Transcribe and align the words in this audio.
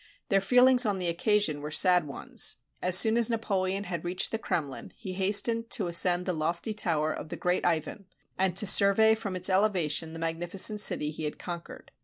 Their 0.29 0.41
feelings 0.41 0.83
on 0.83 0.97
the 0.97 1.09
occasion 1.09 1.61
were 1.61 1.69
sad 1.69 2.07
ones. 2.07 2.55
As 2.81 2.97
soon 2.97 3.17
as 3.17 3.29
Napoleon 3.29 3.83
had 3.83 4.03
reached 4.03 4.31
the 4.31 4.39
Krem 4.39 4.67
lin, 4.67 4.91
he 4.95 5.13
hastened 5.13 5.69
to 5.69 5.85
ascend 5.85 6.25
the 6.25 6.33
lofty 6.33 6.73
tower 6.73 7.13
of 7.13 7.29
the 7.29 7.37
great 7.37 7.63
Ivan, 7.63 8.07
and 8.35 8.57
to 8.57 8.65
survey 8.65 9.13
from 9.13 9.35
its 9.35 9.47
elevation 9.47 10.13
the 10.13 10.17
magnificent 10.17 10.79
city 10.79 11.11
he 11.11 11.25
had 11.25 11.37
conquered. 11.37 11.91